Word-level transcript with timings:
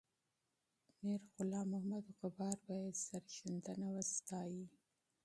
میرغلام 1.01 1.67
محمد 1.73 2.05
غبار 2.19 2.57
به 2.67 2.73
یې 2.81 2.89
سرښندنه 3.05 3.87
وستایي. 3.95 4.65